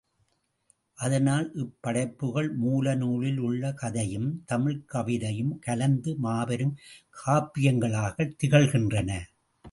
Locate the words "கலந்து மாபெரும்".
5.59-6.73